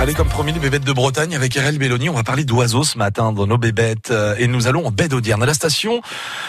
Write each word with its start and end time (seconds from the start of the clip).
Allez, 0.00 0.14
comme 0.14 0.28
promis, 0.28 0.54
les 0.54 0.60
bébêtes 0.60 0.86
de 0.86 0.94
Bretagne 0.94 1.36
avec 1.36 1.52
RL 1.52 1.76
Belloni. 1.76 2.08
On 2.08 2.14
va 2.14 2.22
parler 2.22 2.44
d'oiseaux 2.44 2.84
ce 2.84 2.96
matin 2.96 3.32
dans 3.32 3.46
nos 3.46 3.58
bébêtes. 3.58 4.10
Euh, 4.10 4.34
et 4.38 4.46
nous 4.46 4.66
allons 4.66 4.86
en 4.86 4.90
baie 4.90 5.08
d'Audierne, 5.08 5.42
à 5.42 5.46
la 5.46 5.52
station 5.52 6.00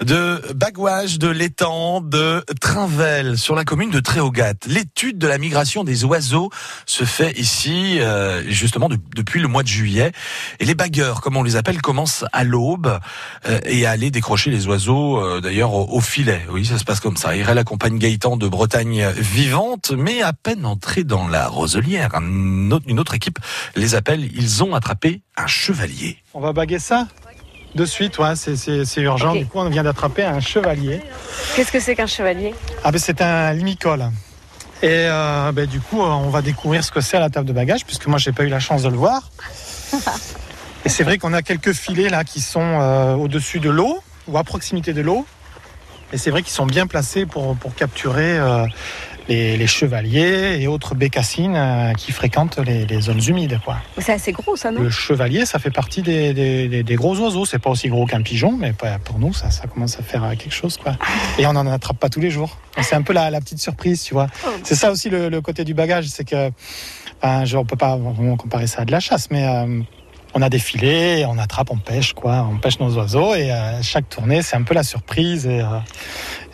de 0.00 0.40
Bagouage, 0.54 1.18
de 1.18 1.26
l'étang, 1.26 2.00
de 2.00 2.44
Trinvel, 2.60 3.36
sur 3.36 3.56
la 3.56 3.64
commune 3.64 3.90
de 3.90 3.98
Tréogat. 3.98 4.54
L'étude 4.68 5.18
de 5.18 5.26
la 5.26 5.38
migration 5.38 5.82
des 5.82 6.04
oiseaux 6.04 6.50
se 6.86 7.02
fait 7.02 7.36
ici, 7.36 7.98
euh, 7.98 8.48
justement, 8.48 8.88
depuis 9.16 9.40
le 9.40 9.48
mois 9.48 9.64
de 9.64 9.68
juillet. 9.68 10.12
Et 10.60 10.64
les 10.64 10.76
bagueurs, 10.76 11.20
comme 11.20 11.36
on 11.36 11.42
les 11.42 11.56
appelle, 11.56 11.82
commencent 11.82 12.24
à 12.32 12.44
l'aube 12.44 13.00
euh, 13.48 13.58
et 13.64 13.86
à 13.86 13.90
aller 13.90 14.12
décrocher 14.12 14.52
les 14.52 14.68
oiseaux, 14.68 15.40
d'ailleurs, 15.40 15.74
au, 15.74 16.00
filet. 16.00 16.46
Oui, 16.52 16.64
ça 16.64 16.78
se 16.78 16.84
passe 16.84 17.00
comme 17.00 17.16
ça. 17.16 17.30
RL 17.30 17.58
accompagne 17.58 17.98
Gaëtan 17.98 18.36
de 18.36 18.46
Bretagne 18.46 19.04
vivante, 19.16 19.90
mais 19.90 20.22
à 20.22 20.32
peine 20.32 20.64
entré 20.64 21.02
dans 21.02 21.26
la 21.26 21.48
roselière, 21.48 22.10
une 22.20 23.00
autre 23.00 23.14
équipe 23.14 23.31
les 23.76 23.94
appelle. 23.94 24.24
Ils 24.34 24.62
ont 24.62 24.74
attrapé 24.74 25.22
un 25.36 25.46
chevalier. 25.46 26.18
On 26.34 26.40
va 26.40 26.52
baguer 26.52 26.78
ça 26.78 27.08
de 27.74 27.86
suite, 27.86 28.18
ouais, 28.18 28.34
c'est 28.36 29.00
urgent. 29.00 29.34
Du 29.34 29.46
coup, 29.46 29.58
on 29.58 29.68
vient 29.70 29.82
d'attraper 29.82 30.24
un 30.24 30.40
chevalier. 30.40 31.00
Qu'est-ce 31.56 31.72
que 31.72 31.80
c'est 31.80 31.94
qu'un 31.94 32.06
chevalier? 32.06 32.54
Ah 32.84 32.92
ben 32.92 32.98
c'est 32.98 33.22
un 33.22 33.52
limicole. 33.52 34.10
Et 34.82 34.88
euh, 34.90 35.52
ben, 35.52 35.66
du 35.66 35.80
coup, 35.80 36.00
on 36.00 36.28
va 36.28 36.42
découvrir 36.42 36.82
ce 36.82 36.90
que 36.90 37.00
c'est 37.00 37.16
à 37.16 37.20
la 37.20 37.30
table 37.30 37.46
de 37.46 37.52
bagage, 37.52 37.86
puisque 37.86 38.06
moi, 38.08 38.18
j'ai 38.18 38.32
pas 38.32 38.42
eu 38.42 38.48
la 38.48 38.60
chance 38.60 38.82
de 38.82 38.88
le 38.88 38.96
voir. 38.96 39.30
Et 40.84 40.88
c'est 40.88 41.04
vrai 41.04 41.18
qu'on 41.18 41.32
a 41.32 41.42
quelques 41.42 41.72
filets 41.72 42.08
là 42.08 42.24
qui 42.24 42.40
sont 42.40 42.60
euh, 42.60 43.14
au-dessus 43.14 43.60
de 43.60 43.70
l'eau 43.70 44.02
ou 44.26 44.36
à 44.36 44.42
proximité 44.42 44.92
de 44.92 45.00
l'eau. 45.00 45.24
Et 46.12 46.18
c'est 46.18 46.30
vrai 46.30 46.42
qu'ils 46.42 46.52
sont 46.52 46.66
bien 46.66 46.88
placés 46.88 47.24
pour, 47.24 47.56
pour 47.56 47.74
capturer 47.74 48.38
euh, 48.38 48.66
les, 49.28 49.66
chevaliers 49.66 50.58
et 50.60 50.66
autres 50.66 50.94
bécassines 50.94 51.56
euh, 51.56 51.92
qui 51.94 52.12
fréquentent 52.12 52.58
les, 52.58 53.00
zones 53.00 53.22
humides. 53.26 53.60
C'est 53.98 54.12
assez 54.12 54.32
gros 54.32 54.56
ça, 54.56 54.70
non? 54.70 54.82
Le 54.82 54.90
chevalier, 54.90 55.46
ça 55.46 55.58
fait 55.58 55.70
partie 55.70 56.02
des, 56.02 56.84
gros 56.90 57.18
oiseaux. 57.18 57.44
C'est 57.44 57.58
pas 57.58 57.70
aussi 57.70 57.88
gros 57.88 58.06
qu'un 58.06 58.22
pigeon, 58.22 58.52
mais 58.52 58.72
pour 59.04 59.18
nous, 59.18 59.32
ça, 59.32 59.48
commence 59.72 59.98
à 59.98 60.02
faire 60.02 60.22
quelque 60.38 60.54
chose. 60.54 60.76
Quoi. 60.76 60.96
Et 61.38 61.46
on 61.46 61.52
n'en 61.52 61.66
attrape 61.66 61.98
pas 61.98 62.08
tous 62.08 62.20
les 62.20 62.30
jours. 62.30 62.58
C'est 62.80 62.94
un 62.94 63.02
peu 63.02 63.12
la, 63.12 63.30
petite 63.40 63.58
surprise, 63.58 64.02
tu 64.02 64.14
vois. 64.14 64.28
Oh. 64.46 64.50
C'est 64.62 64.74
ça 64.74 64.90
aussi 64.90 65.10
le, 65.10 65.40
côté 65.40 65.64
du 65.64 65.74
bagage, 65.74 66.06
c'est 66.06 66.24
que 66.24 66.50
ben, 67.20 67.44
je, 67.44 67.56
on 67.56 67.64
peut 67.64 67.76
pas 67.76 67.96
vraiment 67.96 68.36
comparer 68.36 68.66
ça 68.66 68.82
à 68.82 68.84
de 68.84 68.92
la 68.92 69.00
chasse, 69.00 69.28
mais 69.30 69.46
euh, 69.46 69.80
on 70.34 70.42
a 70.42 70.48
des 70.48 70.58
filets, 70.58 71.24
on 71.26 71.38
attrape, 71.38 71.70
on 71.70 71.78
pêche, 71.78 72.12
quoi. 72.12 72.46
On 72.50 72.58
pêche 72.58 72.78
nos 72.78 72.96
oiseaux 72.96 73.34
et 73.34 73.50
euh, 73.50 73.82
chaque 73.82 74.08
tournée, 74.08 74.42
c'est 74.42 74.56
un 74.56 74.62
peu 74.62 74.74
la 74.74 74.82
surprise 74.82 75.46
et, 75.46 75.62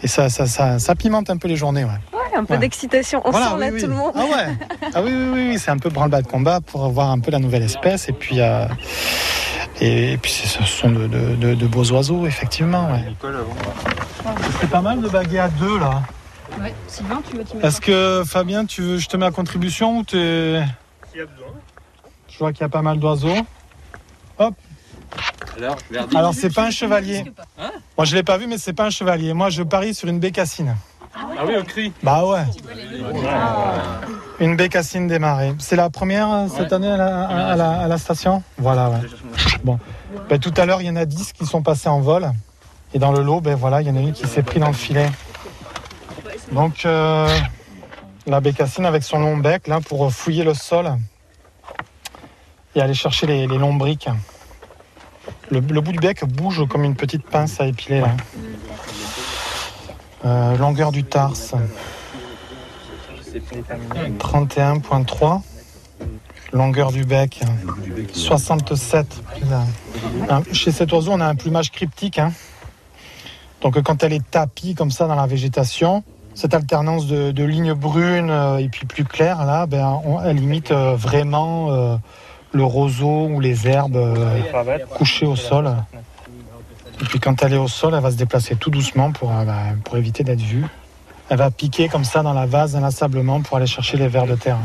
ça, 0.07 0.29
ça, 0.29 0.95
pimente 0.95 1.29
un 1.29 1.37
peu 1.37 1.49
les 1.49 1.57
journées. 1.57 1.85
Ouais 1.85 2.18
un 2.39 2.45
peu 2.45 2.57
d'excitation. 2.57 3.21
On 3.25 3.33
sent 3.33 3.59
là 3.59 3.71
tout 3.71 3.87
le 3.87 3.95
monde. 3.95 4.13
Ah 4.15 4.25
ouais. 4.25 4.57
Ah 4.95 5.03
oui, 5.03 5.13
oui, 5.13 5.49
oui, 5.51 5.59
c'est 5.59 5.71
un 5.71 5.79
peu 5.79 5.91
branle-bas 5.91 6.23
de 6.23 6.27
combat 6.27 6.61
pour 6.61 6.89
voir 6.91 7.11
un 7.11 7.19
peu 7.19 7.31
la 7.31 7.39
nouvelle 7.39 7.63
espèce. 7.63 8.09
Et 8.09 8.13
puis, 8.13 8.41
euh, 8.41 8.67
et, 9.81 10.17
puis 10.19 10.31
ce 10.31 10.65
sont 10.65 10.91
de, 10.91 11.67
beaux 11.67 11.91
oiseaux, 11.93 12.27
effectivement. 12.27 12.91
Ouais. 12.91 13.13
C'est 14.61 14.71
pas 14.71 14.81
mal 14.81 15.01
de 15.01 15.09
baguer 15.09 15.41
à 15.41 15.49
deux 15.49 15.79
là. 15.79 16.03
Ouais. 16.61 16.75
Sylvain, 16.87 17.21
tu 17.29 17.37
veux 17.37 17.45
Est-ce 17.65 17.81
que 17.81 18.23
Fabien, 18.27 18.65
tu 18.65 18.83
veux, 18.83 18.99
je 18.99 19.09
te 19.09 19.17
mets 19.17 19.27
à 19.27 19.31
contribution 19.31 19.99
ou 19.99 20.03
t'es. 20.03 20.63
S'il 21.11 21.21
y 21.21 21.23
a 21.23 21.27
besoin. 21.27 21.49
Je 22.29 22.39
vois 22.39 22.53
qu'il 22.53 22.63
y 22.63 22.65
a 22.65 22.69
pas 22.69 22.83
mal 22.83 22.99
d'oiseaux. 22.99 23.37
Hop. 24.39 24.55
Alors, 25.57 25.77
Alors 26.15 26.35
c'est 26.35 26.55
pas 26.55 26.67
un 26.67 26.71
chevalier. 26.71 27.25
Hein? 27.59 27.73
Moi 27.97 28.05
je 28.05 28.15
l'ai 28.15 28.23
pas 28.23 28.39
vu, 28.39 28.47
mais 28.47 28.59
c'est 28.59 28.73
pas 28.73 28.87
un 28.87 28.91
chevalier. 28.91 29.33
Moi 29.35 29.51
je 29.51 29.63
parie 29.63 29.95
sur 29.95 30.09
une 30.09 30.21
bécassine. 30.21 30.77
Ah 31.21 31.45
oui, 31.47 31.57
au 31.57 31.65
cri 31.65 31.93
Bah 32.03 32.25
ouais. 32.25 32.45
Une 34.41 34.57
bécassine 34.57 35.09
démarrée. 35.09 35.55
C'est 35.59 35.77
la 35.77 35.91
première 35.91 36.31
euh, 36.31 36.47
cette 36.49 36.73
année 36.73 36.91
à 36.91 37.57
la, 37.57 37.99
station? 37.99 38.43
Voilà, 38.57 38.91
ouais. 38.91 39.01
Bon. 39.65 39.79
Ben, 40.29 40.39
tout 40.39 40.55
à 40.57 40.65
l'heure, 40.65 40.81
il 40.81 40.87
y 40.87 40.91
en 40.91 40.97
a 40.97 41.05
10 41.05 41.33
qui 41.33 41.45
sont 41.45 41.63
passés 41.63 41.89
en 41.89 42.01
vol. 42.01 42.31
Et 42.95 42.99
dans 42.99 43.13
le 43.13 43.23
lot, 43.23 43.41
ben 43.41 43.55
voilà, 43.55 43.83
il 43.83 43.89
y 43.89 43.91
en 43.91 43.97
a 43.97 44.01
une 44.01 44.13
qui 44.13 44.27
s'est 44.27 44.43
pris 44.43 44.61
dans 44.61 44.69
le 44.69 44.73
filet. 44.73 45.11
Donc, 46.53 46.87
euh, 46.87 47.29
la 48.27 48.41
bécassine 48.41 48.87
avec 48.87 49.03
son 49.03 49.19
long 49.19 49.37
bec, 49.37 49.67
là, 49.67 49.81
pour 49.81 50.11
fouiller 50.13 50.45
le 50.45 50.55
sol 50.55 50.93
et 52.75 52.81
aller 52.81 52.95
chercher 52.95 53.27
les, 53.27 53.47
lombriques. 53.47 54.09
Le, 55.51 55.61
le, 55.61 55.81
bout 55.81 55.93
du 55.93 55.99
bec 55.99 56.25
bouge 56.25 56.67
comme 56.69 56.85
une 56.85 56.95
petite 56.95 57.27
pince 57.27 57.61
à 57.61 57.67
épiler, 57.67 58.01
là. 58.01 58.17
Euh, 60.25 60.57
longueur 60.57 60.91
du 60.93 61.05
tarse 61.05 61.55
31.3. 64.19 65.41
Longueur 66.53 66.93
du 66.93 67.05
bec 67.05 67.41
67. 68.13 69.07
Chez 70.53 70.73
cet 70.73 70.93
oiseau, 70.93 71.13
on 71.13 71.21
a 71.21 71.27
un 71.27 71.35
plumage 71.35 71.71
cryptique. 71.71 72.19
Hein. 72.19 72.33
Donc 73.61 73.81
quand 73.83 74.03
elle 74.03 74.13
est 74.13 74.31
tapie 74.31 74.75
comme 74.75 74.91
ça 74.91 75.07
dans 75.07 75.15
la 75.15 75.27
végétation, 75.27 76.03
cette 76.35 76.55
alternance 76.55 77.07
de, 77.07 77.45
lignes 77.45 77.75
brunes 77.75 78.31
euh, 78.31 78.59
et 78.59 78.69
puis 78.69 78.87
plus 78.87 79.05
claires, 79.05 79.45
là, 79.45 79.67
ben, 79.67 80.01
elle 80.25 80.41
imite 80.41 80.71
euh, 80.71 80.95
vraiment 80.97 81.99
le 82.53 82.65
roseau 82.65 83.27
ou 83.27 83.41
les 83.41 83.69
herbes 83.69 83.99
couchées 84.97 85.27
au 85.27 85.37
sol. 85.37 85.75
Puis 87.09 87.21
quand 87.21 87.43
elle 87.43 87.55
est 87.55 87.59
au 87.59 87.69
sol, 87.69 87.95
elle 87.95 88.03
va 88.03 88.11
se 88.11 88.17
déplacer 88.17 88.55
tout 88.55 88.71
doucement 88.71 89.13
pour, 89.13 89.35
euh, 89.35 89.45
bah, 89.45 89.63
pour 89.83 89.97
éviter 89.97 90.25
d'être 90.25 90.43
vue. 90.43 90.67
Elle 91.31 91.39
va 91.39 91.51
piquer 91.51 91.89
comme 91.89 92.05
ça 92.05 92.23
dans 92.23 92.35
la 92.35 92.45
vase 92.45 92.77
inlassablement 92.77 93.41
pour 93.41 93.57
aller 93.57 93.67
chercher 93.67 93.97
les 93.97 94.09
vers 94.09 94.27
de 94.27 94.35
terre. 94.35 94.59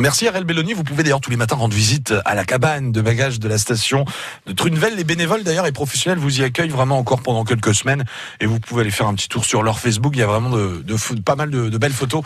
Merci 0.00 0.28
RL 0.28 0.44
Belloni. 0.44 0.72
Vous 0.72 0.82
pouvez 0.82 1.02
d'ailleurs 1.04 1.20
tous 1.20 1.30
les 1.30 1.36
matins 1.36 1.54
rendre 1.54 1.74
visite 1.74 2.12
à 2.24 2.34
la 2.34 2.44
cabane 2.44 2.90
de 2.90 3.00
bagages 3.00 3.38
de 3.38 3.48
la 3.48 3.58
station 3.58 4.04
de 4.44 4.52
Trunvel. 4.52 4.96
Les 4.96 5.04
bénévoles 5.04 5.44
d'ailleurs 5.44 5.66
et 5.66 5.72
professionnels 5.72 6.18
vous 6.18 6.40
y 6.40 6.42
accueillent 6.42 6.68
vraiment 6.68 6.98
encore 6.98 7.22
pendant 7.22 7.44
quelques 7.44 7.74
semaines 7.74 8.04
et 8.40 8.46
vous 8.46 8.58
pouvez 8.58 8.80
aller 8.80 8.90
faire 8.90 9.06
un 9.06 9.14
petit 9.14 9.28
tour 9.28 9.44
sur 9.44 9.62
leur 9.62 9.78
Facebook. 9.78 10.14
Il 10.16 10.18
y 10.18 10.22
a 10.22 10.26
vraiment 10.26 10.50
de, 10.50 11.20
pas 11.24 11.36
mal 11.36 11.50
de, 11.50 11.78
belles 11.78 11.92
photos 11.92 12.22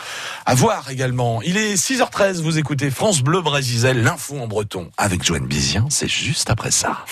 à 0.47 0.55
voir 0.55 0.89
également. 0.89 1.41
Il 1.43 1.57
est 1.57 1.75
6h13. 1.75 2.41
Vous 2.41 2.57
écoutez 2.57 2.89
France 2.89 3.21
Bleu 3.21 3.41
Brésil, 3.41 4.01
l'info 4.03 4.39
en 4.39 4.47
breton 4.47 4.89
avec 4.97 5.23
Joanne 5.23 5.45
Bizien. 5.45 5.85
C'est 5.89 6.09
juste 6.09 6.49
après 6.49 6.71
ça. 6.71 7.05